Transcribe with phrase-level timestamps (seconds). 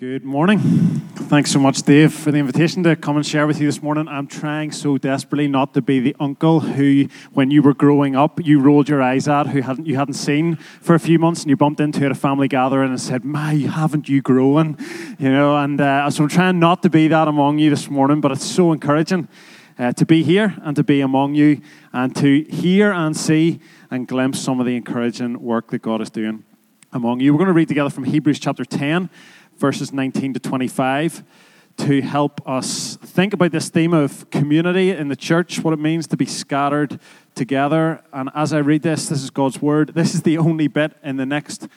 [0.00, 0.60] Good morning.
[1.28, 4.08] Thanks so much, Dave, for the invitation to come and share with you this morning.
[4.08, 8.42] I'm trying so desperately not to be the uncle who, when you were growing up,
[8.42, 11.50] you rolled your eyes at, who hadn't, you hadn't seen for a few months, and
[11.50, 14.78] you bumped into at a family gathering and said, "My, haven't you grown?"
[15.18, 15.58] You know.
[15.58, 18.46] And uh, so I'm trying not to be that among you this morning, but it's
[18.46, 19.28] so encouraging
[19.78, 21.60] uh, to be here and to be among you
[21.92, 23.60] and to hear and see
[23.90, 26.44] and glimpse some of the encouraging work that God is doing
[26.90, 27.34] among you.
[27.34, 29.10] We're going to read together from Hebrews chapter 10
[29.60, 31.22] verses 19 to 25
[31.76, 36.06] to help us think about this theme of community in the church, what it means
[36.06, 36.98] to be scattered
[37.34, 38.02] together.
[38.12, 39.92] And as I read this, this is God's word.
[40.00, 41.68] This is the only bit in the next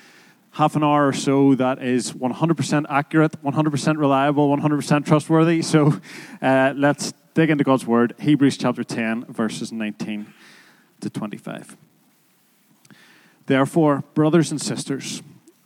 [0.51, 5.61] half an hour or so that is 100% accurate, 100% reliable, 100% trustworthy.
[5.61, 5.99] So
[6.41, 8.15] uh, let's dig into God's word.
[8.19, 10.33] Hebrews chapter 10, verses 19
[11.01, 11.75] to 25.
[13.45, 15.21] Therefore, brothers and sisters,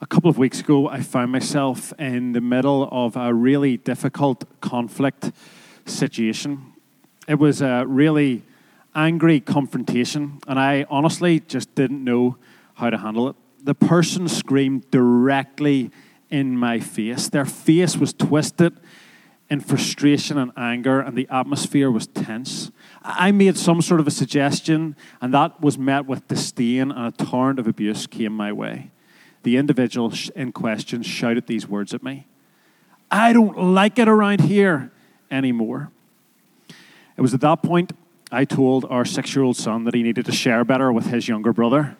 [0.00, 4.44] a couple of weeks ago, I found myself in the middle of a really difficult
[4.60, 5.32] conflict
[5.86, 6.72] situation.
[7.26, 8.44] It was a really
[8.94, 12.36] angry confrontation, and I honestly just didn't know
[12.74, 13.36] how to handle it.
[13.60, 15.90] The person screamed directly
[16.30, 17.28] in my face.
[17.28, 18.78] Their face was twisted
[19.50, 22.70] in frustration and anger, and the atmosphere was tense.
[23.02, 27.24] I made some sort of a suggestion, and that was met with disdain, and a
[27.24, 28.92] torrent of abuse came my way
[29.48, 32.26] the individual in question shouted these words at me
[33.10, 34.92] I don't like it around here
[35.30, 35.90] anymore.
[37.16, 37.92] It was at that point
[38.30, 41.28] I told our six year old son that he needed to share better with his
[41.28, 41.96] younger brother.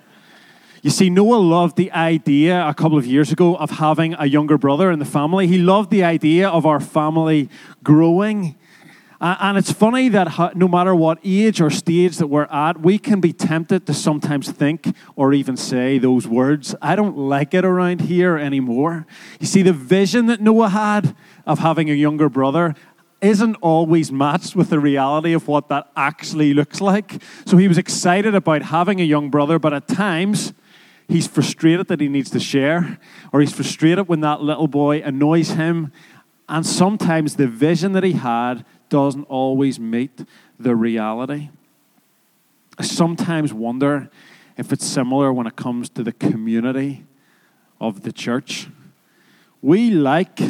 [0.83, 4.59] You see, Noah loved the idea a couple of years ago of having a younger
[4.59, 5.47] brother in the family.
[5.47, 7.49] He loved the idea of our family
[7.83, 8.57] growing.
[9.21, 13.21] And it's funny that no matter what age or stage that we're at, we can
[13.21, 18.03] be tempted to sometimes think or even say those words I don't like it around
[18.03, 19.07] here anymore.
[19.41, 22.77] You see, the vision that Noah had of having a younger brother
[23.21, 27.21] isn't always matched with the reality of what that actually looks like.
[27.45, 30.53] So he was excited about having a young brother, but at times,
[31.09, 33.01] he's frustrated that he needs to share,
[33.33, 35.91] or he's frustrated when that little boy annoys him.
[36.49, 40.25] And sometimes the vision that he had doesn't always meet
[40.59, 41.51] the reality.
[42.79, 44.11] I sometimes wonder
[44.57, 47.05] if it's similar when it comes to the community
[47.81, 48.69] of the church.
[49.63, 50.41] We like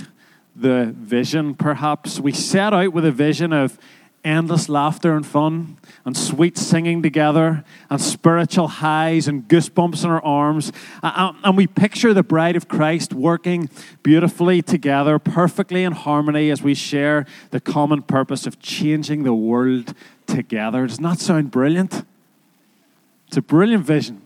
[0.54, 2.21] the vision, perhaps.
[2.21, 3.78] We set out with a vision of
[4.28, 10.25] endless laughter and fun, and sweet singing together, and spiritual highs and goosebumps in our
[10.25, 10.71] arms.
[11.03, 13.71] And we picture the bride of Christ working
[14.03, 19.94] beautifully together, perfectly in harmony as we share the common purpose of changing the world
[20.27, 20.87] together.
[20.87, 22.05] Does not sound brilliant?
[23.27, 24.22] It's a brilliant vision.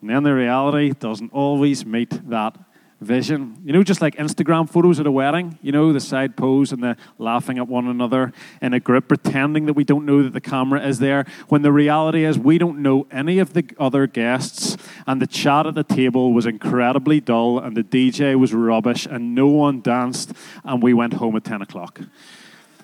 [0.00, 2.56] And then the reality doesn't always meet that
[3.00, 3.56] vision.
[3.64, 6.82] You know, just like Instagram photos at a wedding, you know, the side pose and
[6.82, 10.40] the laughing at one another in a group, pretending that we don't know that the
[10.40, 14.76] camera is there, when the reality is we don't know any of the other guests,
[15.06, 19.34] and the chat at the table was incredibly dull, and the DJ was rubbish, and
[19.34, 20.32] no one danced,
[20.64, 22.00] and we went home at 10 o'clock.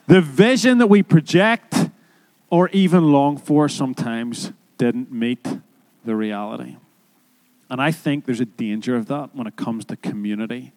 [0.06, 1.91] The vision that we project
[2.50, 5.47] or even long for sometimes didn't meet
[6.04, 6.77] the reality.
[7.74, 10.71] And I think there's a danger of that when it comes to community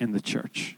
[0.00, 0.76] in the church.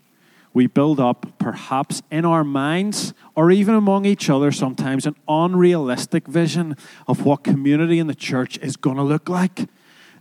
[0.53, 6.27] We build up, perhaps in our minds or even among each other sometimes, an unrealistic
[6.27, 6.77] vision
[7.07, 9.67] of what community in the church is going to look like.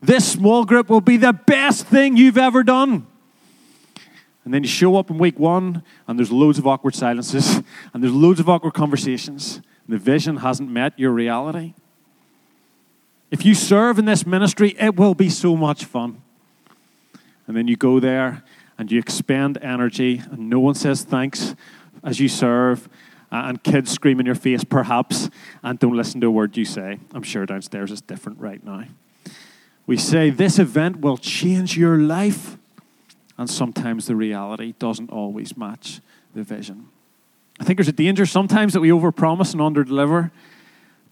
[0.01, 3.07] This small group will be the best thing you've ever done.
[4.47, 7.57] And then you show up in week one, and there's loads of awkward silences,
[7.93, 9.61] and there's loads of awkward conversations.
[9.87, 11.75] The vision hasn't met your reality.
[13.31, 16.23] If you serve in this ministry, it will be so much fun.
[17.47, 18.45] And then you go there
[18.79, 21.55] and you expend energy, and no one says thanks
[22.05, 22.89] as you serve.
[23.33, 25.31] uh, and kids scream in your face, perhaps,
[25.63, 26.99] and don't listen to a word you say.
[27.13, 28.85] I'm sure downstairs is different right now.
[29.87, 32.57] We say, This event will change your life.
[33.39, 36.01] And sometimes the reality doesn't always match
[36.35, 36.89] the vision.
[37.61, 40.31] I think there's a danger sometimes that we overpromise and underdeliver.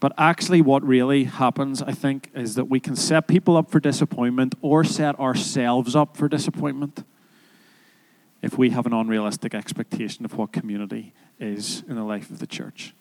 [0.05, 3.81] But actually, what really happens, I think, is that we can set people up for
[3.81, 7.05] disappointment or set ourselves up for disappointment
[8.43, 12.47] if we have an unrealistic expectation of what community is in the life of the
[12.47, 12.93] church.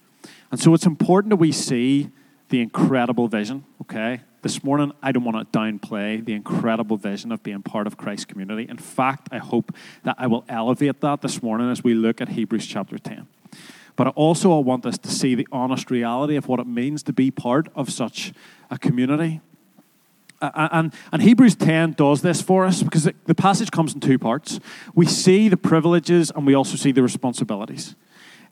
[0.50, 2.10] And so it's important that we see
[2.48, 4.22] the incredible vision, okay?
[4.42, 8.24] This morning, I don't want to downplay the incredible vision of being part of Christ's
[8.24, 8.66] community.
[8.70, 12.30] In fact, I hope that I will elevate that this morning as we look at
[12.30, 13.28] Hebrews chapter 10.
[13.96, 17.14] But I also, want us to see the honest reality of what it means to
[17.14, 18.34] be part of such
[18.72, 19.42] a community.
[20.42, 24.60] And, and Hebrews 10 does this for us because the passage comes in two parts.
[24.94, 27.96] We see the privileges and we also see the responsibilities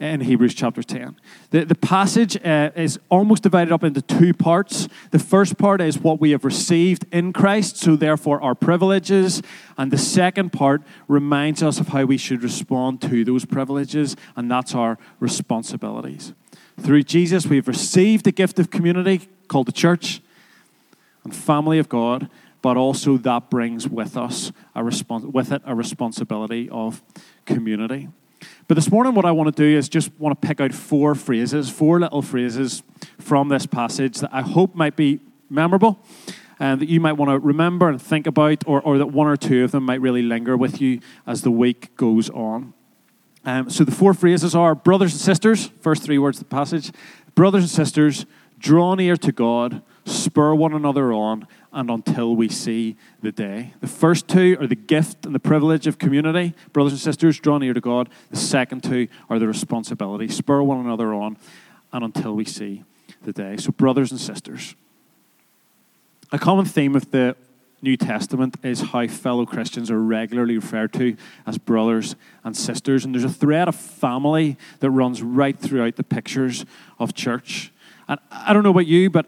[0.01, 1.15] in Hebrews chapter 10.
[1.51, 4.87] The, the passage uh, is almost divided up into two parts.
[5.11, 9.43] The first part is what we have received in Christ, so therefore our privileges.
[9.77, 14.49] And the second part reminds us of how we should respond to those privileges, and
[14.49, 16.33] that's our responsibilities.
[16.79, 20.19] Through Jesus, we've received the gift of community called the church
[21.23, 22.27] and family of God,
[22.63, 27.03] but also that brings with us a respons- with it a responsibility of
[27.45, 28.09] community.
[28.67, 31.15] But this morning, what I want to do is just want to pick out four
[31.15, 32.83] phrases, four little phrases
[33.19, 35.99] from this passage that I hope might be memorable
[36.59, 39.35] and that you might want to remember and think about, or, or that one or
[39.35, 42.73] two of them might really linger with you as the week goes on.
[43.43, 46.91] Um, so the four phrases are brothers and sisters, first three words of the passage.
[47.33, 48.27] Brothers and sisters,
[48.59, 53.73] draw near to God, spur one another on, and until we see the day.
[53.79, 56.53] The first two are the gift and the privilege of community.
[56.73, 58.09] Brothers and sisters, draw near to God.
[58.29, 60.27] The second two are the responsibility.
[60.27, 61.37] Spur one another on,
[61.93, 62.83] and until we see
[63.23, 63.57] the day.
[63.57, 64.75] So, brothers and sisters.
[66.31, 67.35] A common theme of the
[67.81, 71.17] New Testament is how fellow Christians are regularly referred to
[71.47, 73.03] as brothers and sisters.
[73.03, 76.65] And there's a thread of family that runs right throughout the pictures
[76.99, 77.71] of church.
[78.07, 79.25] And I don't know about you, but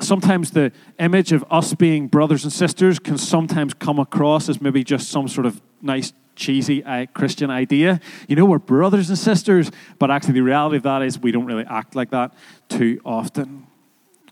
[0.00, 4.84] sometimes the image of us being brothers and sisters can sometimes come across as maybe
[4.84, 8.00] just some sort of nice cheesy uh, Christian idea.
[8.28, 11.46] You know, we're brothers and sisters, but actually the reality of that is we don't
[11.46, 12.34] really act like that
[12.68, 13.66] too often.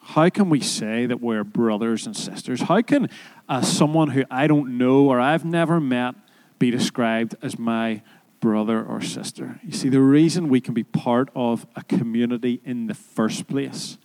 [0.00, 2.60] How can we say that we're brothers and sisters?
[2.60, 3.08] How can
[3.48, 6.14] uh, someone who I don't know or I've never met
[6.58, 8.02] be described as my
[8.40, 9.58] brother or sister?
[9.64, 13.96] You see, the reason we can be part of a community in the first place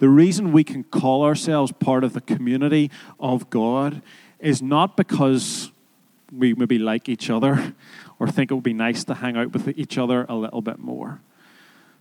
[0.00, 4.00] the reason we can call ourselves part of the community of God
[4.40, 5.70] is not because
[6.32, 7.74] we maybe like each other
[8.18, 10.78] or think it would be nice to hang out with each other a little bit
[10.78, 11.20] more.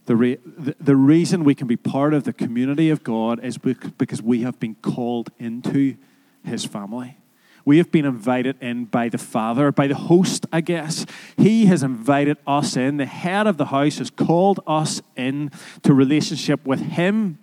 [0.05, 3.57] The, re- the, the reason we can be part of the community of God is
[3.57, 5.97] because we have been called into
[6.43, 7.17] His family.
[7.65, 11.05] We have been invited in by the Father, by the host, I guess.
[11.35, 12.95] He has invited us in.
[12.95, 15.51] The head of the house has called us in
[15.83, 17.39] to relationship with Him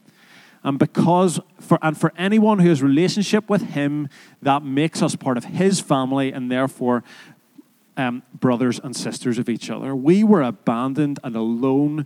[0.66, 4.08] and because for and for anyone who has relationship with him,
[4.42, 7.04] that makes us part of his family and therefore
[7.96, 9.94] um, brothers and sisters of each other.
[9.94, 12.04] We were abandoned and alone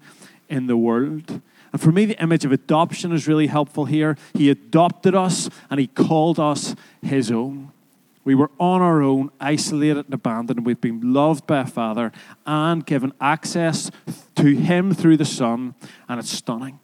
[0.51, 1.41] in the world.
[1.73, 4.19] And for me, the image of adoption is really helpful here.
[4.35, 7.73] He adopted us and he called us his own.
[8.25, 10.67] We were on our own, isolated and abandoned.
[10.67, 12.13] We've been loved by a Father
[12.45, 13.91] and given access
[14.37, 15.75] to Him through the Son,
[16.07, 16.79] and it's stunning.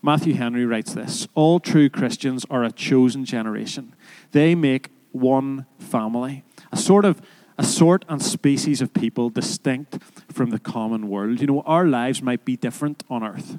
[0.00, 3.94] Matthew Henry writes this All true Christians are a chosen generation.
[4.32, 7.20] They make one family, a sort of
[7.60, 9.98] a sort and species of people distinct
[10.32, 11.40] from the common world.
[11.40, 13.58] You know, our lives might be different on earth,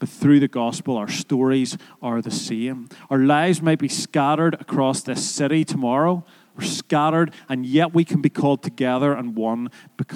[0.00, 2.88] but through the gospel, our stories are the same.
[3.08, 6.24] Our lives might be scattered across this city tomorrow.
[6.56, 9.70] We're scattered, and yet we can be called together and one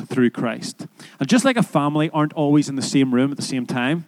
[0.09, 0.89] through Christ.
[1.21, 4.07] And just like a family aren't always in the same room at the same time,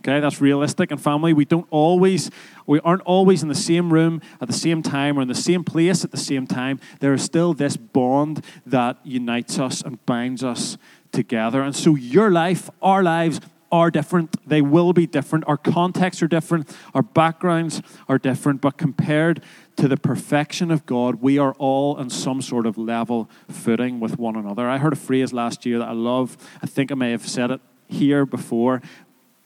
[0.00, 0.90] Okay, that's realistic.
[0.90, 2.30] And family, we don't always,
[2.66, 5.62] we aren't always in the same room at the same time or in the same
[5.62, 6.80] place at the same time.
[7.00, 10.78] There is still this bond that unites us and binds us
[11.12, 11.62] together.
[11.62, 13.40] And so your life, our lives,
[13.72, 14.36] are different.
[14.48, 15.44] They will be different.
[15.46, 16.74] Our contexts are different.
[16.94, 18.60] Our backgrounds are different.
[18.60, 19.42] But compared
[19.76, 24.18] to the perfection of God, we are all on some sort of level footing with
[24.18, 24.68] one another.
[24.68, 26.36] I heard a phrase last year that I love.
[26.62, 28.82] I think I may have said it here before,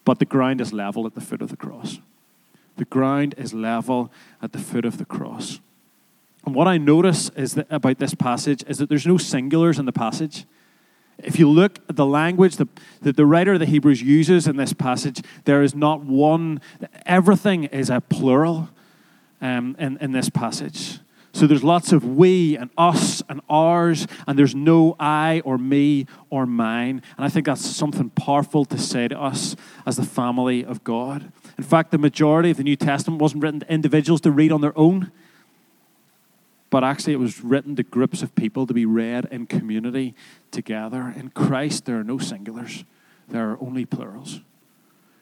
[0.05, 1.99] but the ground is level at the foot of the cross.
[2.77, 5.61] The ground is level at the foot of the cross.
[6.45, 9.87] And what I notice is that about this passage is that there's no singulars in
[9.87, 10.45] the passage.
[11.19, 12.69] If you look at the language that,
[13.03, 16.61] that the writer of the Hebrews uses in this passage, there is not one,
[17.07, 18.69] everything is a plural
[19.41, 20.99] um, in, in this passage.
[21.33, 26.07] So there's lots of we and us and ours, and there's no I or me
[26.31, 27.03] or mine.
[27.17, 31.33] And I think that's something powerful to say to us as the family of God.
[31.59, 34.61] In fact, the majority of the New Testament wasn't written to individuals to read on
[34.61, 35.13] their own,
[36.71, 40.15] but actually it was written to groups of people to be read in community
[40.51, 41.15] together.
[41.17, 42.85] In Christ, there are no singulars,
[43.29, 44.41] there are only plurals.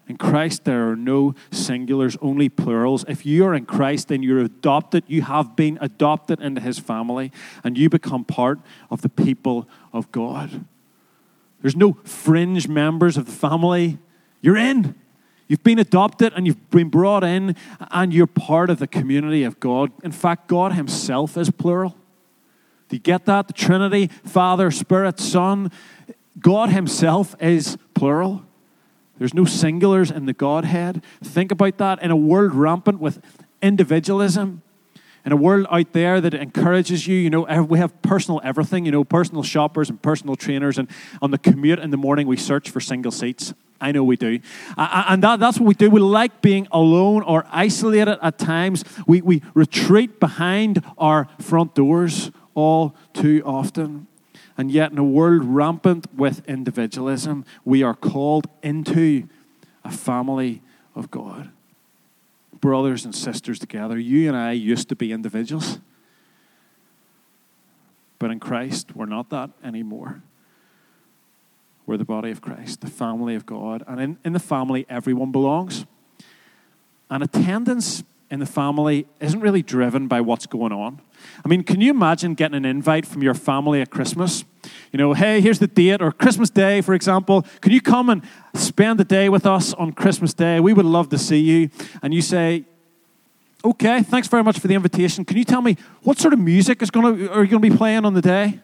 [0.09, 3.04] In Christ, there are no singulars, only plurals.
[3.07, 5.04] If you are in Christ, then you're adopted.
[5.07, 7.31] You have been adopted into his family,
[7.62, 8.59] and you become part
[8.90, 10.64] of the people of God.
[11.61, 13.99] There's no fringe members of the family.
[14.42, 14.94] You're in.
[15.49, 17.56] You've been adopted and you've been brought in,
[17.90, 19.92] and you're part of the community of God.
[20.02, 21.96] In fact, God Himself is plural.
[22.88, 23.46] Do you get that?
[23.46, 25.70] The Trinity, Father, Spirit, Son.
[26.38, 28.42] God Himself is plural.
[29.18, 31.02] There's no singulars in the Godhead.
[31.22, 33.22] Think about that in a world rampant with
[33.61, 34.62] individualism,
[35.25, 38.90] in a world out there that encourages you, you know, we have personal everything, you
[38.90, 40.88] know, personal shoppers and personal trainers, and
[41.20, 43.54] on the commute in the morning we search for single seats.
[43.83, 44.39] I know we do.
[44.77, 45.91] And that, that's what we do.
[45.91, 48.85] We like being alone or isolated at times.
[49.07, 54.07] We, we retreat behind our front doors all too often.
[54.57, 59.29] And yet, in a world rampant with individualism, we are called into
[59.85, 60.62] a family
[60.95, 61.51] of God.
[62.61, 63.99] Brothers and sisters together.
[63.99, 65.81] You and I used to be individuals.
[68.21, 70.23] But in Christ, we're not that anymore.
[71.87, 73.83] We're the body of Christ, the family of God.
[73.87, 75.85] And in, in the family, everyone belongs.
[77.11, 81.03] And attendance in the family isn't really driven by what's going on.
[81.45, 84.45] I mean, can you imagine getting an invite from your family at Christmas?
[84.91, 87.45] You know, hey, here's the date, or Christmas Day, for example.
[87.61, 88.23] Can you come and
[88.55, 90.61] spend the day with us on Christmas Day?
[90.61, 91.69] We would love to see you.
[92.03, 92.65] And you say,
[93.65, 95.25] okay, thanks very much for the invitation.
[95.25, 97.71] Can you tell me what sort of music is going to, are you going to
[97.71, 98.61] be playing on the day?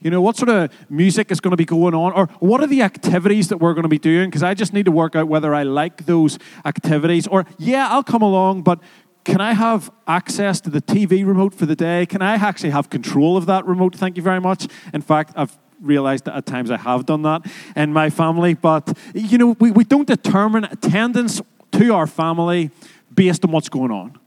[0.00, 2.12] You know, what sort of music is going to be going on?
[2.12, 4.28] Or what are the activities that we're going to be doing?
[4.28, 7.26] Because I just need to work out whether I like those activities.
[7.26, 8.80] Or, yeah, I'll come along, but
[9.24, 12.06] can I have access to the TV remote for the day?
[12.06, 13.96] Can I actually have control of that remote?
[13.96, 14.68] Thank you very much.
[14.94, 17.42] In fact, I've realized that at times I have done that
[17.74, 18.54] in my family.
[18.54, 21.40] But, you know, we, we don't determine attendance
[21.72, 22.70] to our family
[23.12, 24.18] based on what's going on,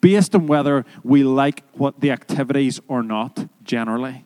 [0.00, 4.24] based on whether we like what the activities or not, generally.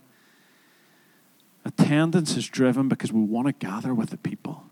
[1.66, 4.62] Attendance is driven because we want to gather with the people,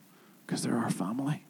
[0.46, 1.44] because they're our family.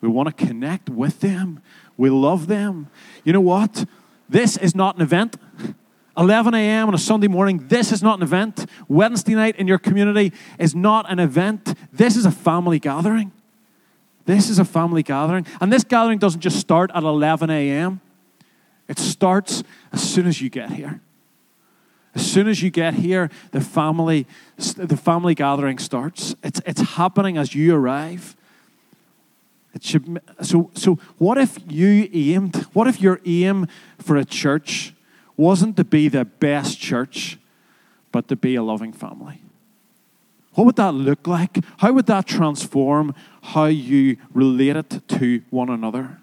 [0.00, 1.62] We want to connect with them.
[1.96, 2.88] We love them.
[3.22, 3.84] You know what?
[4.28, 5.36] This is not an event.
[6.18, 6.88] 11 a.m.
[6.88, 8.66] on a Sunday morning, this is not an event.
[8.88, 11.78] Wednesday night in your community is not an event.
[11.92, 13.30] This is a family gathering.
[14.24, 15.46] This is a family gathering.
[15.60, 18.00] And this gathering doesn't just start at 11 a.m.,
[18.88, 19.62] it starts
[19.92, 21.00] as soon as you get here.
[22.14, 24.26] As soon as you get here, the family,
[24.76, 26.34] the family gathering starts.
[26.42, 28.36] It's, it's happening as you arrive.
[29.74, 33.66] It should, so, so what if you aimed, what if your aim
[33.98, 34.92] for a church
[35.36, 37.38] wasn't to be the best church,
[38.10, 39.40] but to be a loving family?
[40.54, 41.64] What would that look like?
[41.78, 46.18] How would that transform how you relate it to one another?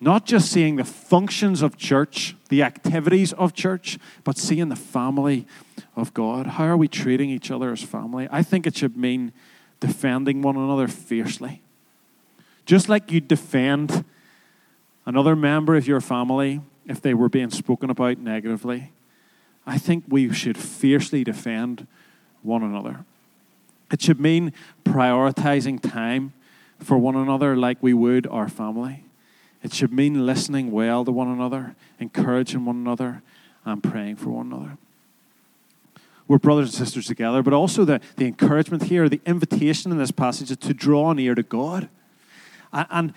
[0.00, 5.46] Not just seeing the functions of church, the activities of church, but seeing the family
[5.94, 6.46] of God.
[6.46, 8.28] How are we treating each other as family?
[8.30, 9.32] I think it should mean
[9.80, 11.62] defending one another fiercely
[12.66, 14.04] just like you defend
[15.06, 18.92] another member of your family if they were being spoken about negatively,
[19.64, 21.86] I think we should fiercely defend
[22.42, 23.04] one another.
[23.90, 24.52] It should mean
[24.84, 26.32] prioritizing time
[26.78, 29.04] for one another like we would our family.
[29.66, 33.22] It should mean listening well to one another, encouraging one another,
[33.64, 34.78] and praying for one another.
[36.28, 40.12] We're brothers and sisters together, but also the, the encouragement here, the invitation in this
[40.12, 41.88] passage is to draw near to God.
[42.72, 43.12] And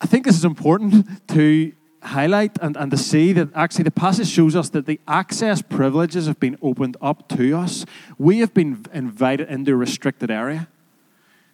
[0.00, 4.26] I think this is important to highlight and, and to see that actually the passage
[4.26, 7.86] shows us that the access privileges have been opened up to us.
[8.18, 10.66] We have been invited into a restricted area.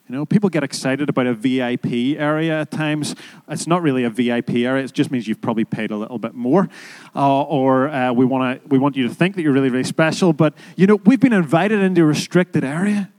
[0.08, 3.14] You know, people get excited about a VIP area at times.
[3.46, 4.84] It's not really a VIP area.
[4.84, 6.70] It just means you've probably paid a little bit more,
[7.14, 9.84] uh, or uh, we want to we want you to think that you're really really
[9.84, 10.32] special.
[10.32, 13.10] But you know, we've been invited into a restricted area.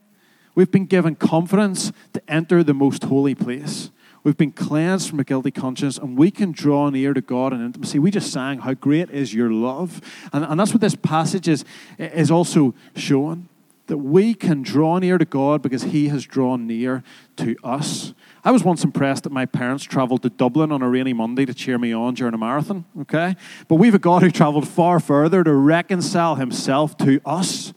[0.55, 3.91] We've been given confidence to enter the most holy place.
[4.24, 7.63] We've been cleansed from a guilty conscience, and we can draw near to God in
[7.63, 8.00] intimacy.
[8.00, 10.01] We just sang, How great is your love.
[10.34, 11.63] And, and that's what this passage is,
[12.00, 13.48] is also showing.
[13.89, 17.03] That we can draw near to God because He has drawn near
[17.38, 18.13] to us.
[18.43, 21.53] I was once impressed that my parents traveled to Dublin on a rainy Monday to
[21.53, 23.36] cheer me on during a marathon, okay?
[23.67, 27.74] But we have a God who traveled far further to reconcile Himself to us.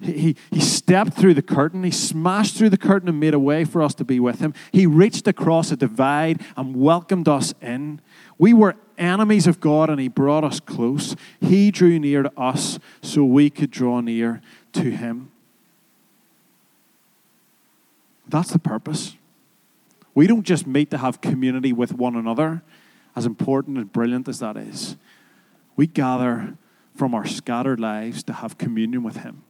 [0.00, 3.64] He, he stepped through the curtain, he smashed through the curtain and made a way
[3.64, 4.54] for us to be with him.
[4.72, 8.00] He reached across a divide and welcomed us in.
[8.38, 11.16] We were enemies of God and he brought us close.
[11.40, 14.40] He drew near to us so we could draw near
[14.72, 15.30] to him.
[18.28, 19.16] That's the purpose.
[20.14, 22.62] We don't just meet to have community with one another,
[23.16, 24.96] as important and brilliant as that is.
[25.76, 26.56] We gather
[26.94, 29.42] from our scattered lives to have communion with him.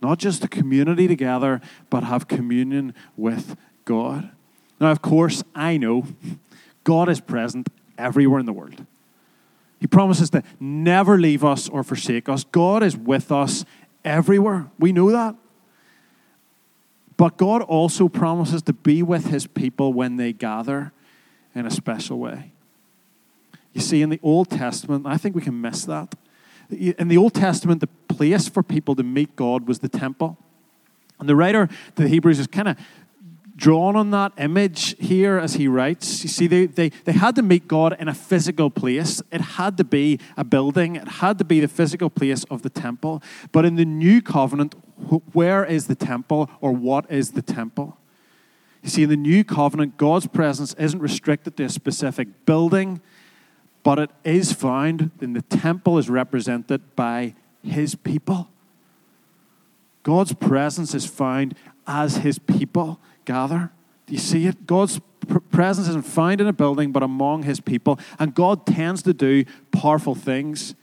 [0.00, 1.60] Not just a community together,
[1.90, 4.30] but have communion with God.
[4.80, 6.06] Now, of course, I know
[6.84, 8.86] God is present everywhere in the world.
[9.80, 12.44] He promises to never leave us or forsake us.
[12.44, 13.64] God is with us
[14.04, 14.70] everywhere.
[14.78, 15.36] We know that.
[17.16, 20.92] But God also promises to be with his people when they gather
[21.54, 22.52] in a special way.
[23.72, 26.14] You see, in the Old Testament, I think we can miss that.
[26.70, 30.38] In the Old Testament, the place for people to meet God was the temple.
[31.20, 32.76] And the writer to the Hebrews is kind of
[33.62, 36.24] drawn on that image here as he writes.
[36.24, 39.22] You see, they, they, they had to meet God in a physical place.
[39.30, 42.68] It had to be a building, it had to be the physical place of the
[42.68, 43.22] temple.
[43.52, 44.74] But in the new covenant,
[45.32, 47.96] where is the temple or what is the temple?
[48.82, 53.00] You see, in the new covenant, God's presence isn't restricted to a specific building,
[53.84, 58.48] but it is found in the temple is represented by his people.
[60.02, 61.54] God's presence is found
[61.86, 63.70] as his people gather.
[64.06, 64.66] Do you see it?
[64.66, 65.00] God's
[65.50, 67.98] presence isn't found in a building, but among his people.
[68.18, 70.74] And God tends to do powerful things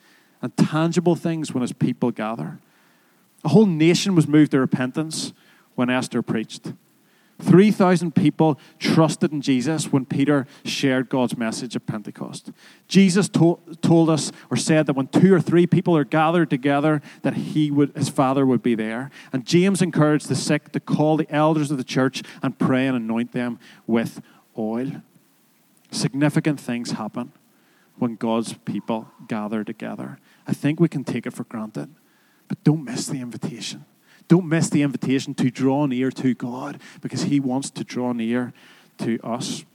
[0.41, 2.60] and tangible things when his people gather.
[3.44, 5.34] A whole nation was moved to repentance
[5.75, 6.74] when Esther preached.
[7.39, 12.51] 3,000 people trusted in Jesus when Peter shared God's message at Pentecost.
[12.88, 17.02] Jesus to- told us or said that when two or three people are gathered together,
[17.21, 19.10] that he would, his Father would be there.
[19.32, 22.95] And James encouraged the sick to call the elders of the church and pray and
[22.95, 24.21] anoint them with
[24.58, 25.02] oil.
[25.91, 27.32] Significant things happen
[27.97, 30.19] when God's people gather together.
[30.45, 31.95] I think we can take it for granted,
[32.47, 33.86] but don't miss the invitation.
[34.30, 38.54] Don't miss the invitation to draw near to God because He wants to draw near
[39.00, 39.65] to us.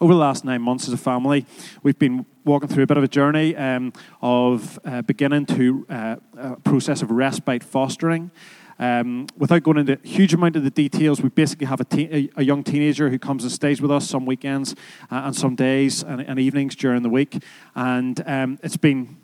[0.00, 1.46] Over the last nine months as a family,
[1.82, 6.16] we've been walking through a bit of a journey um, of uh, beginning to uh,
[6.36, 8.30] a process of respite fostering.
[8.78, 12.30] Um, without going into a huge amount of the details, we basically have a, te-
[12.36, 14.74] a young teenager who comes and stays with us some weekends
[15.10, 17.42] uh, and some days and, and, evenings during the week.
[17.74, 19.16] And um, it's been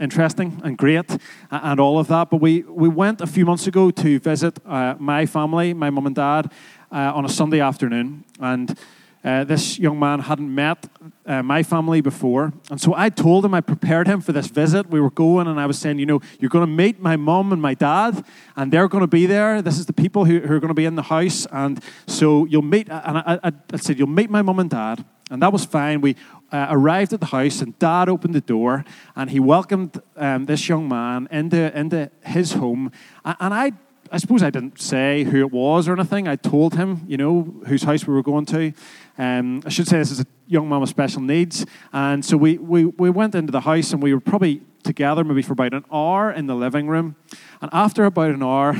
[0.00, 1.18] interesting and great
[1.50, 2.30] and all of that.
[2.30, 6.06] But we, we went a few months ago to visit uh, my family, my mum
[6.06, 6.50] and dad,
[6.90, 8.24] uh, on a Sunday afternoon.
[8.40, 8.76] And
[9.22, 10.88] uh, this young man hadn't met
[11.26, 12.52] uh, my family before.
[12.70, 14.88] And so I told him, I prepared him for this visit.
[14.88, 17.52] We were going, and I was saying, you know, you're going to meet my mum
[17.52, 18.24] and my dad,
[18.56, 19.60] and they're going to be there.
[19.60, 21.46] This is the people who, who are going to be in the house.
[21.52, 25.04] And so you'll meet, and I, I, I said, you'll meet my mum and dad.
[25.30, 26.00] And that was fine.
[26.00, 26.16] We
[26.52, 28.84] uh, arrived at the house, and Dad opened the door,
[29.14, 32.90] and he welcomed um, this young man into, into his home.
[33.24, 33.72] And I,
[34.10, 36.26] I suppose I didn't say who it was or anything.
[36.26, 38.72] I told him, you know, whose house we were going to.
[39.18, 41.64] Um, I should say this is a young man with special needs.
[41.92, 45.42] And so we, we, we went into the house, and we were probably together maybe
[45.42, 47.16] for about an hour in the living room.
[47.60, 48.76] And after about an hour,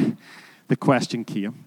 [0.69, 1.67] the question came.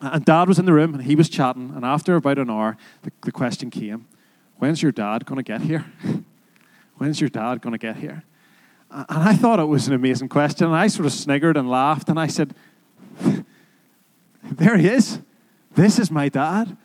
[0.00, 1.72] And Dad was in the room, and he was chatting.
[1.74, 4.06] And after about an hour, the, the question came
[4.60, 5.86] When's your dad going to get here?
[6.98, 8.24] When's your dad going to get here?
[8.90, 10.66] And I thought it was an amazing question.
[10.66, 12.10] And I sort of sniggered and laughed.
[12.10, 12.54] And I said,
[14.42, 15.20] There he is.
[15.74, 16.76] This is my dad.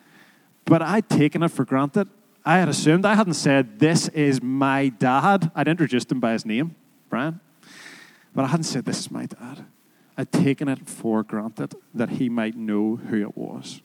[0.64, 2.08] But I'd taken it for granted.
[2.46, 5.52] I had assumed, I hadn't said, This is my dad.
[5.54, 6.76] I'd introduced him by his name,
[7.10, 7.42] Brian.
[8.34, 9.66] But I hadn't said, This is my dad.
[10.18, 13.82] I'd taken it for granted that he might know who it was.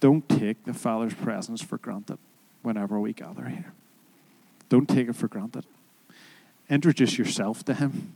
[0.00, 2.18] Don't take the Father's presence for granted
[2.62, 3.72] whenever we gather here.
[4.68, 5.64] Don't take it for granted.
[6.68, 8.14] Introduce yourself to Him,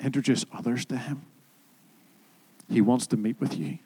[0.00, 1.22] introduce others to Him.
[2.68, 3.78] He wants to meet with you.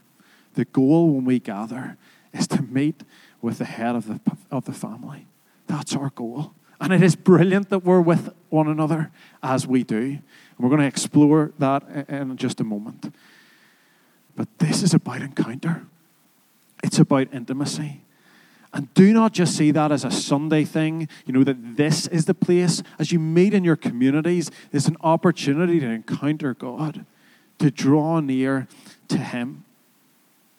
[0.54, 1.96] The goal when we gather
[2.32, 3.02] is to meet
[3.40, 5.26] with the head of the, of the family.
[5.66, 6.52] That's our goal.
[6.80, 9.10] And it is brilliant that we're with one another
[9.42, 9.96] as we do.
[9.96, 10.20] And
[10.58, 13.14] we're going to explore that in just a moment.
[14.34, 15.86] But this is about encounter.
[16.92, 18.02] It's about intimacy.
[18.74, 22.26] And do not just see that as a Sunday thing, you know, that this is
[22.26, 22.82] the place.
[22.98, 27.06] As you meet in your communities, there's an opportunity to encounter God,
[27.60, 28.68] to draw near
[29.08, 29.64] to Him.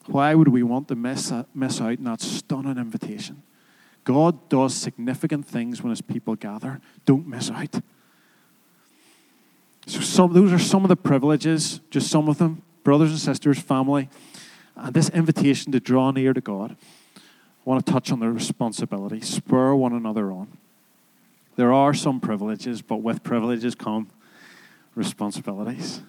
[0.08, 3.44] Why would we want to miss, miss out on that stunning invitation?
[4.04, 6.82] God does significant things when His people gather.
[7.06, 7.80] Don't miss out.
[9.86, 13.60] So, some, those are some of the privileges, just some of them, brothers and sisters,
[13.60, 14.10] family,
[14.76, 16.76] and this invitation to draw near to God.
[17.16, 17.20] I
[17.66, 19.22] want to touch on the responsibility.
[19.22, 20.58] Spur one another on.
[21.56, 24.10] There are some privileges, but with privileges come
[24.96, 26.02] responsibilities.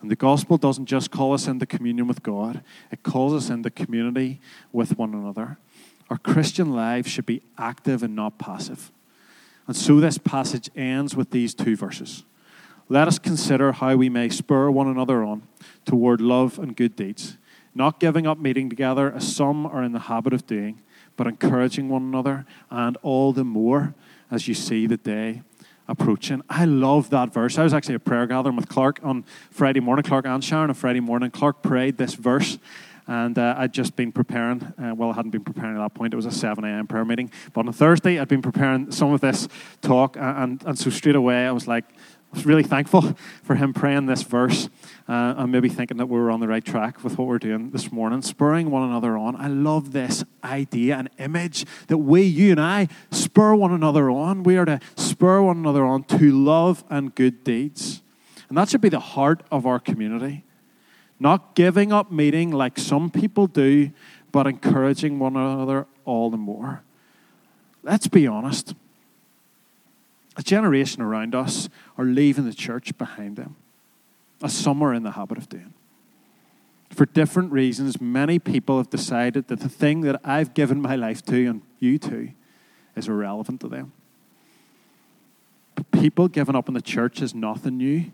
[0.00, 3.70] And the gospel doesn't just call us into communion with God, it calls us into
[3.70, 4.40] community
[4.72, 5.58] with one another.
[6.10, 8.90] Our Christian lives should be active and not passive.
[9.66, 12.24] And so this passage ends with these two verses.
[12.88, 15.42] Let us consider how we may spur one another on
[15.86, 17.38] toward love and good deeds,
[17.74, 20.82] not giving up meeting together as some are in the habit of doing
[21.16, 23.94] but encouraging one another, and all the more
[24.30, 25.42] as you see the day
[25.88, 26.42] approaching.
[26.48, 27.58] I love that verse.
[27.58, 30.74] I was actually at prayer gathering with Clark on Friday morning, Clark and Sharon on
[30.74, 31.30] Friday morning.
[31.30, 32.58] Clark prayed this verse.
[33.08, 34.62] And uh, I'd just been preparing.
[34.62, 36.14] Uh, well, I hadn't been preparing at that point.
[36.14, 36.86] It was a 7 a.m.
[36.86, 37.32] prayer meeting.
[37.52, 39.48] But on Thursday, I'd been preparing some of this
[39.80, 40.16] talk.
[40.16, 41.84] And, and, and so straight away, I was like,
[42.32, 44.70] I was really thankful for him praying this verse
[45.06, 47.70] uh, and maybe thinking that we were on the right track with what we're doing
[47.70, 49.36] this morning, spurring one another on.
[49.36, 54.44] I love this idea and image that we, you and I, spur one another on.
[54.44, 58.02] We are to spur one another on to love and good deeds.
[58.48, 60.44] And that should be the heart of our community.
[61.20, 63.90] Not giving up meeting like some people do,
[64.32, 66.82] but encouraging one another all the more.
[67.82, 68.74] Let's be honest
[70.36, 71.68] a generation around us
[71.98, 73.56] are leaving the church behind them,
[74.42, 75.74] as some are in the habit of doing.
[76.90, 81.24] For different reasons, many people have decided that the thing that I've given my life
[81.26, 82.30] to and you to
[82.96, 83.92] is irrelevant to them.
[85.74, 88.10] But people giving up on the church is nothing new.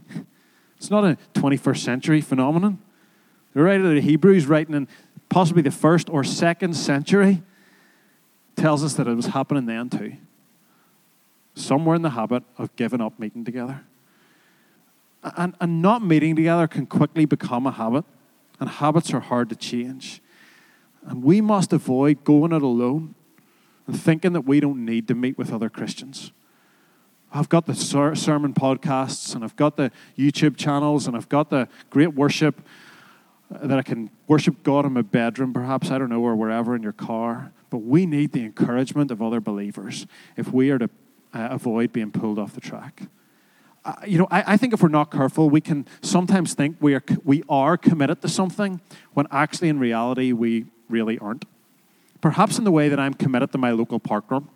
[0.76, 2.78] It's not a 21st century phenomenon.
[3.52, 4.86] The writer of the Hebrews, writing in
[5.28, 7.42] possibly the first or second century,
[8.54, 10.16] tells us that it was happening then too.
[11.58, 13.84] Some were in the habit of giving up meeting together.
[15.36, 18.04] And, and not meeting together can quickly become a habit,
[18.60, 20.22] and habits are hard to change.
[21.04, 23.14] And we must avoid going it alone
[23.86, 26.32] and thinking that we don't need to meet with other Christians.
[27.32, 31.50] I've got the ser- sermon podcasts, and I've got the YouTube channels, and I've got
[31.50, 32.62] the great worship
[33.52, 36.76] uh, that I can worship God in my bedroom, perhaps, I don't know, or wherever
[36.76, 37.52] in your car.
[37.70, 40.88] But we need the encouragement of other believers if we are to
[41.34, 43.02] uh, avoid being pulled off the track.
[43.84, 46.94] Uh, you know, I, I, think if we're not careful, we can sometimes think we
[46.94, 48.80] are, we are committed to something
[49.14, 51.44] when actually in reality we really aren't.
[52.20, 54.48] Perhaps in the way that I'm committed to my local park run.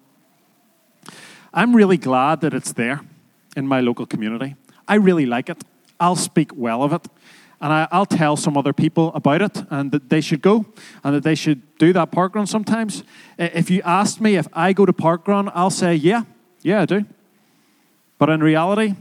[1.55, 3.01] I'm really glad that it's there
[3.57, 4.57] in my local community.
[4.89, 5.63] I really like it.
[6.01, 7.07] I'll speak well of it.
[7.61, 10.67] And I, will tell some other people about it and that they should go
[11.05, 13.05] and that they should do that park run sometimes.
[13.39, 16.25] If you asked me if I go to park run, I'll say, yeah,
[16.63, 17.05] yeah, I do.
[18.19, 18.95] But in reality,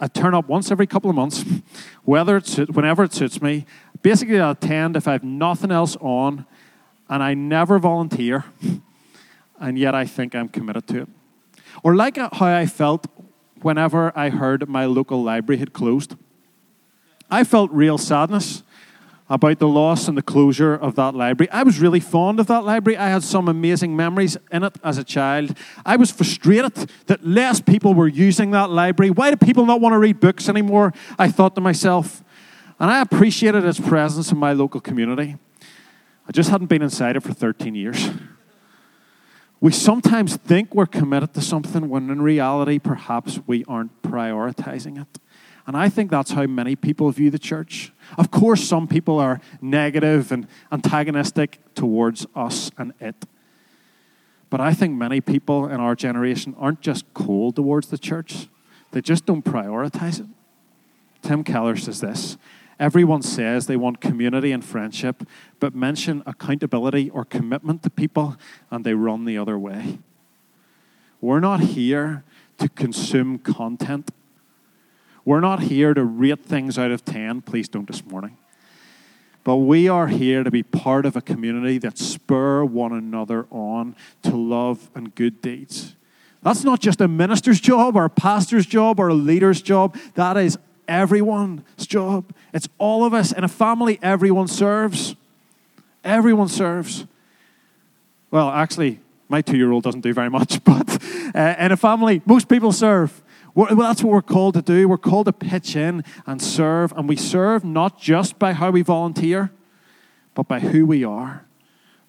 [0.00, 1.44] I turn up once every couple of months,
[2.04, 3.66] whether it suits, whenever it suits me.
[4.02, 6.46] Basically, I attend if I have nothing else on,
[7.08, 8.44] and I never volunteer,
[9.60, 11.08] and yet I think I'm committed to it.
[11.82, 13.06] Or like how I felt
[13.62, 16.16] whenever I heard my local library had closed.
[17.30, 18.62] I felt real sadness
[19.28, 21.50] about the loss and the closure of that library.
[21.50, 22.96] I was really fond of that library.
[22.96, 25.56] I had some amazing memories in it as a child.
[25.84, 29.10] I was frustrated that less people were using that library.
[29.10, 30.92] Why do people not want to read books anymore?
[31.18, 32.22] I thought to myself.
[32.78, 35.36] And I appreciated its presence in my local community.
[36.28, 38.10] I just hadn't been inside it for 13 years.
[39.60, 45.18] We sometimes think we're committed to something when in reality, perhaps we aren't prioritizing it.
[45.66, 47.92] And I think that's how many people view the church.
[48.16, 53.16] Of course, some people are negative and antagonistic towards us and it.
[54.48, 58.48] But I think many people in our generation aren't just cold towards the church,
[58.92, 60.26] they just don't prioritize it.
[61.22, 62.36] Tim Keller says this
[62.78, 65.24] Everyone says they want community and friendship,
[65.58, 68.36] but mention accountability or commitment to people
[68.70, 69.98] and they run the other way.
[71.20, 72.22] We're not here
[72.58, 74.10] to consume content
[75.26, 77.42] we're not here to rate things out of 10.
[77.42, 78.38] Please don't this morning.
[79.42, 83.96] But we are here to be part of a community that spur one another on
[84.22, 85.96] to love and good deeds.
[86.42, 89.96] That's not just a minister's job or a pastor's job or a leader's job.
[90.14, 92.32] That is everyone's job.
[92.54, 93.32] It's all of us.
[93.32, 95.16] In a family, everyone serves.
[96.04, 97.04] Everyone serves.
[98.30, 101.02] Well, actually, My two year old doesn't do very much, but
[101.34, 103.22] uh, in a family, most people serve.
[103.56, 104.86] Well, that's what we're called to do.
[104.86, 108.82] We're called to pitch in and serve, and we serve not just by how we
[108.82, 109.50] volunteer,
[110.34, 111.46] but by who we are.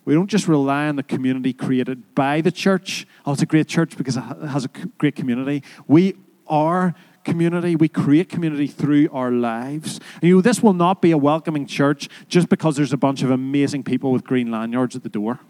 [0.03, 3.07] We don't just rely on the community created by the church.
[3.25, 5.63] Oh, it's a great church because it has a great community.
[5.87, 7.77] We are community.
[7.77, 10.01] We create community through our lives.
[10.15, 13.23] And you know, this will not be a welcoming church just because there's a bunch
[13.23, 15.39] of amazing people with green lanyards at the door.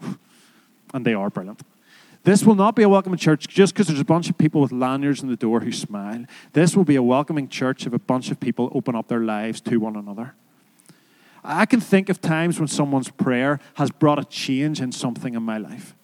[0.94, 1.60] And they are brilliant.
[2.24, 4.72] This will not be a welcoming church just because there's a bunch of people with
[4.72, 6.24] lanyards in the door who smile.
[6.52, 9.60] This will be a welcoming church if a bunch of people open up their lives
[9.62, 10.34] to one another.
[11.44, 15.42] I can think of times when someone's prayer has brought a change in something in
[15.42, 15.94] my life.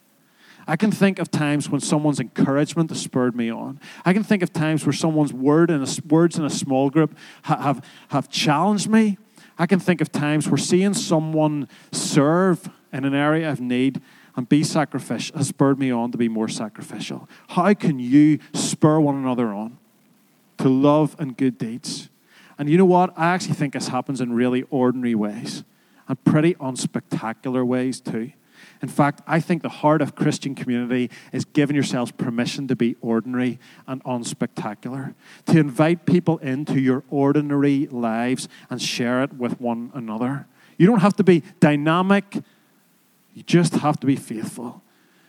[0.67, 3.79] I can think of times when someone's encouragement has spurred me on.
[4.03, 7.15] I can think of times where someone's word in a, words in a small group
[7.43, 9.17] have, have, have challenged me.
[9.59, 14.01] I can think of times where seeing someone serve in an area of need
[14.35, 17.29] and be sacrificial has spurred me on to be more sacrificial.
[17.49, 19.77] How can you spur one another on
[20.57, 22.09] to love and good deeds?
[22.57, 23.13] And you know what?
[23.17, 25.63] I actually think this happens in really ordinary ways
[26.07, 28.31] and pretty unspectacular ways too.
[28.81, 32.95] In fact, I think the heart of Christian community is giving yourselves permission to be
[33.01, 35.13] ordinary and unspectacular,
[35.47, 40.47] to invite people into your ordinary lives and share it with one another.
[40.77, 42.43] You don't have to be dynamic,
[43.35, 44.81] you just have to be faithful.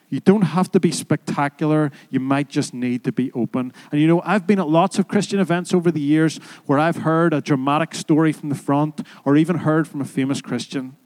[0.08, 1.90] You don't have to be spectacular.
[2.08, 3.72] You might just need to be open.
[3.90, 6.98] And you know, I've been at lots of Christian events over the years where I've
[6.98, 10.96] heard a dramatic story from the front or even heard from a famous Christian.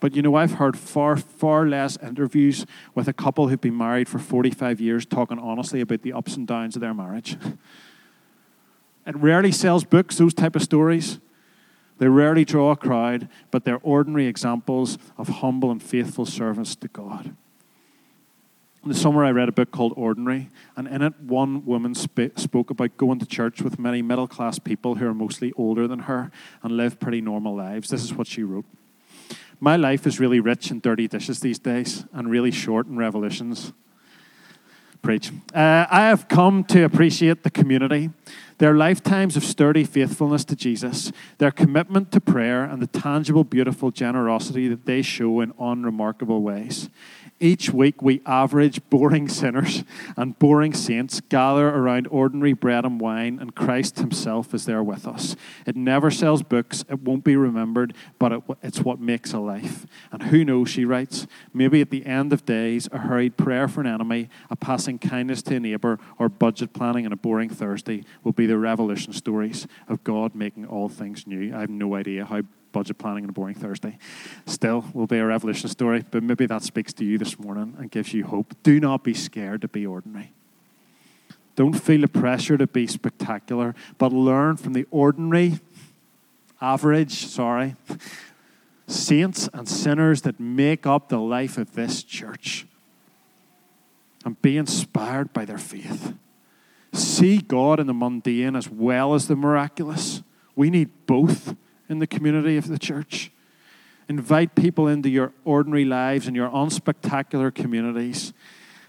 [0.00, 4.08] But you know, I've heard far, far less interviews with a couple who've been married
[4.08, 7.36] for 45 years talking honestly about the ups and downs of their marriage.
[9.06, 11.18] It rarely sells books, those type of stories.
[11.98, 16.88] They rarely draw a crowd, but they're ordinary examples of humble and faithful servants to
[16.88, 17.34] God.
[18.84, 22.32] In the summer, I read a book called Ordinary, and in it, one woman sp-
[22.36, 26.00] spoke about going to church with many middle class people who are mostly older than
[26.00, 26.30] her
[26.62, 27.90] and live pretty normal lives.
[27.90, 28.64] This is what she wrote
[29.58, 33.72] My life is really rich in dirty dishes these days and really short in revolutions.
[35.02, 35.32] Preach.
[35.52, 38.10] Uh, I have come to appreciate the community
[38.58, 43.90] their lifetimes of sturdy faithfulness to Jesus, their commitment to prayer, and the tangible, beautiful
[43.90, 46.90] generosity that they show in unremarkable ways.
[47.40, 49.84] Each week, we average boring sinners
[50.16, 55.06] and boring saints gather around ordinary bread and wine, and Christ Himself is there with
[55.06, 55.36] us.
[55.64, 59.86] It never sells books, it won't be remembered, but it, it's what makes a life.
[60.10, 63.82] And who knows, she writes, maybe at the end of days, a hurried prayer for
[63.82, 68.02] an enemy, a passing kindness to a neighbour, or budget planning on a boring Thursday
[68.24, 71.54] will be the revolution stories of God making all things new.
[71.54, 73.98] I have no idea how budget planning on a boring Thursday.
[74.46, 77.90] Still, will be a revolution story, but maybe that speaks to you this morning and
[77.90, 78.54] gives you hope.
[78.62, 80.32] Do not be scared to be ordinary.
[81.56, 85.58] Don't feel the pressure to be spectacular, but learn from the ordinary,
[86.60, 87.74] average, sorry,
[88.86, 92.66] saints and sinners that make up the life of this church.
[94.24, 96.14] And be inspired by their faith.
[96.92, 100.22] See God in the mundane as well as the miraculous.
[100.56, 101.54] We need both
[101.88, 103.30] in the community of the church.
[104.08, 108.32] Invite people into your ordinary lives and your unspectacular communities.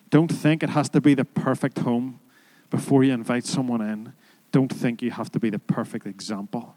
[0.09, 2.19] Don't think it has to be the perfect home
[2.69, 4.13] before you invite someone in.
[4.51, 6.75] Don't think you have to be the perfect example.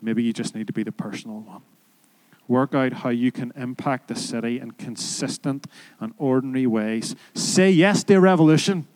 [0.00, 1.62] Maybe you just need to be the personal one.
[2.48, 5.66] Work out how you can impact the city in consistent
[6.00, 7.14] and ordinary ways.
[7.34, 8.88] Say yes to revolution,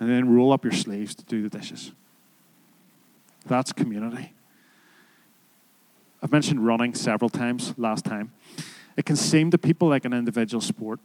[0.00, 1.92] and then roll up your sleeves to do the dishes.
[3.46, 4.32] That's community.
[6.22, 8.32] I've mentioned running several times last time.
[8.96, 11.00] It can seem to people like an individual sport,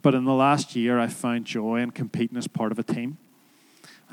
[0.00, 3.18] but in the last year, I've found joy in competing as part of a team.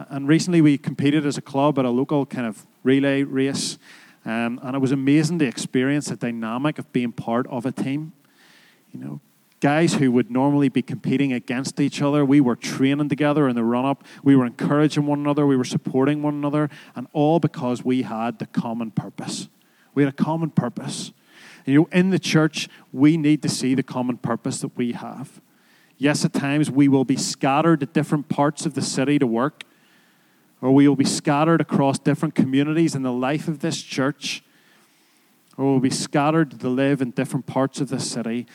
[0.09, 3.77] And recently, we competed as a club at a local kind of relay race,
[4.25, 8.13] um, and it was amazing to experience the dynamic of being part of a team.
[8.93, 9.21] You know,
[9.59, 12.23] guys who would normally be competing against each other.
[12.23, 14.03] We were training together in the run up.
[14.23, 15.45] We were encouraging one another.
[15.45, 16.69] We were supporting one another.
[16.95, 19.49] And all because we had the common purpose
[19.99, 21.11] we had a common purpose.
[21.65, 24.93] And, you know, in the church, we need to see the common purpose that we
[24.93, 25.41] have.
[25.97, 29.65] Yes, at times we will be scattered to different parts of the city to work,
[30.61, 34.41] or we will be scattered across different communities in the life of this church,
[35.57, 38.47] or we'll be scattered to live in different parts of the city.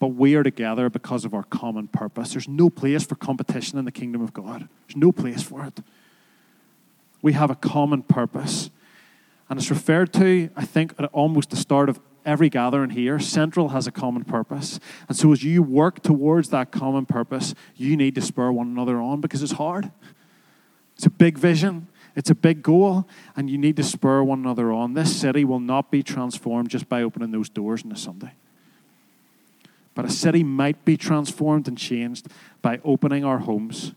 [0.00, 2.32] But we are together because of our common purpose.
[2.32, 5.80] There's no place for competition in the kingdom of God, there's no place for it.
[7.22, 8.70] We have a common purpose.
[9.48, 13.70] And it's referred to, I think, at almost the start of every gathering here, Central
[13.70, 14.78] has a common purpose.
[15.08, 19.00] And so as you work towards that common purpose, you need to spur one another
[19.00, 19.90] on because it's hard.
[20.96, 24.70] It's a big vision, it's a big goal, and you need to spur one another
[24.72, 24.94] on.
[24.94, 28.32] This city will not be transformed just by opening those doors on a Sunday.
[29.94, 32.28] But a city might be transformed and changed
[32.62, 33.92] by opening our homes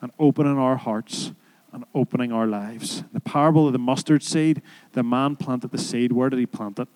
[0.00, 1.32] and opening our hearts
[1.72, 3.04] and opening our lives.
[3.12, 6.12] The parable of the mustard seed, the man planted the seed.
[6.12, 6.88] Where did he plant it?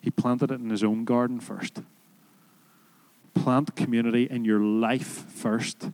[0.00, 1.82] He planted it in his own garden first.
[3.34, 5.90] Plant community in your life first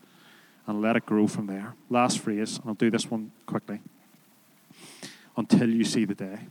[0.67, 1.75] and let it grow from there.
[1.91, 3.81] Last phrase, and I'll do this one quickly.
[5.37, 6.47] Until you see the day.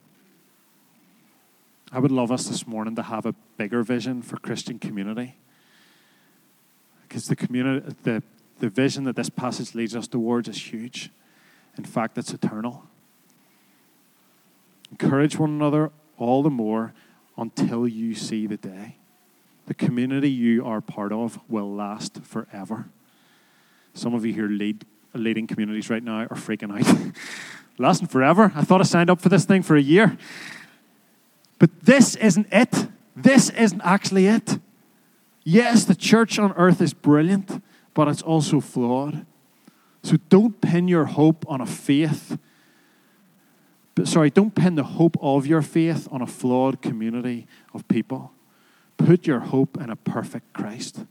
[1.91, 5.35] I would love us this morning to have a bigger vision for Christian community.
[7.13, 8.23] Because the community the,
[8.57, 11.11] the vision that this passage leads us towards is huge.
[11.77, 12.85] In fact, it's eternal.
[14.89, 16.91] Encourage one another all the more
[17.37, 18.95] until you see the day.
[19.67, 22.87] The community you are part of will last forever.
[23.93, 27.13] Some of you here lead leading communities right now are freaking out.
[27.77, 28.51] Lasting forever.
[28.55, 30.17] I thought I signed up for this thing for a year.
[31.59, 32.87] But this isn't it.
[33.15, 34.57] This isn't actually it.
[35.43, 39.25] Yes, the church on earth is brilliant, but it's also flawed.
[40.01, 42.37] So don't pin your hope on a faith.
[43.95, 48.31] But sorry, don't pin the hope of your faith on a flawed community of people.
[48.97, 51.05] Put your hope in a perfect Christ.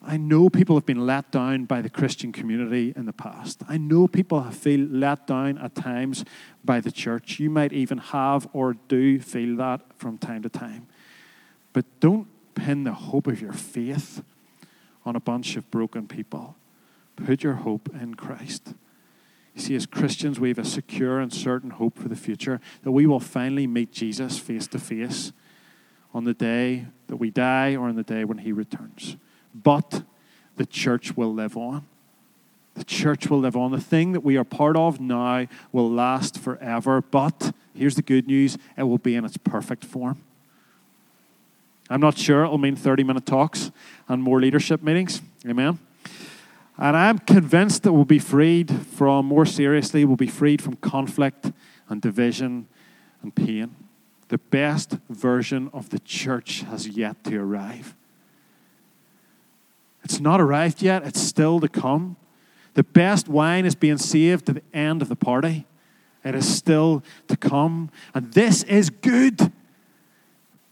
[0.00, 3.62] I know people have been let down by the Christian community in the past.
[3.68, 6.24] I know people have feel let down at times
[6.64, 7.40] by the church.
[7.40, 10.86] You might even have or do feel that from time to time.
[11.72, 14.22] But don't pin the hope of your faith
[15.04, 16.56] on a bunch of broken people.
[17.16, 18.74] Put your hope in Christ.
[19.54, 22.92] You see, as Christians, we have a secure and certain hope for the future that
[22.92, 25.32] we will finally meet Jesus face to face
[26.12, 29.16] on the day that we die or on the day when he returns.
[29.54, 30.04] But
[30.56, 31.86] the church will live on.
[32.74, 33.72] The church will live on.
[33.72, 37.02] The thing that we are part of now will last forever.
[37.02, 40.22] But here's the good news it will be in its perfect form.
[41.90, 43.70] I'm not sure it'll mean 30 minute talks
[44.08, 45.22] and more leadership meetings.
[45.46, 45.78] Amen.
[46.76, 51.52] And I'm convinced that we'll be freed from, more seriously, we'll be freed from conflict
[51.88, 52.68] and division
[53.22, 53.74] and pain.
[54.28, 57.94] The best version of the church has yet to arrive.
[60.04, 62.16] It's not arrived yet, it's still to come.
[62.74, 65.66] The best wine is being saved to the end of the party.
[66.24, 67.90] It is still to come.
[68.14, 69.52] And this is good.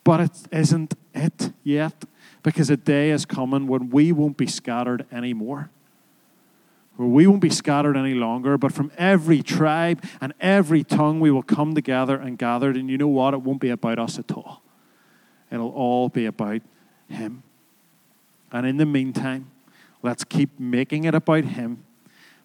[0.04, 2.04] But it isn't it yet.
[2.42, 5.70] Because a day is coming when we won't be scattered anymore
[6.96, 11.30] where we won't be scattered any longer, but from every tribe and every tongue we
[11.30, 12.76] will come together and gathered.
[12.76, 13.34] And you know what?
[13.34, 14.62] It won't be about us at all,
[15.50, 16.62] it'll all be about
[17.08, 17.42] Him.
[18.50, 19.50] And in the meantime,
[20.02, 21.84] let's keep making it about Him,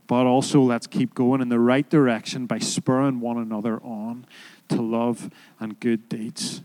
[0.07, 4.25] but also let's keep going in the right direction by spurring one another on
[4.67, 5.29] to love
[5.59, 6.61] and good deeds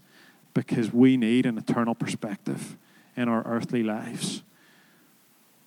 [0.56, 2.78] because we need an eternal perspective
[3.14, 4.42] in our earthly lives.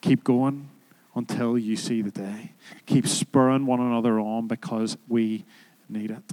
[0.01, 0.67] Keep going
[1.13, 2.53] until you see the day.
[2.87, 5.45] Keep spurring one another on because we
[5.87, 6.23] need it.